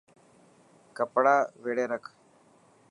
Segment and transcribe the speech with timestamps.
[0.97, 2.05] ڪپڙا ويڙي رک.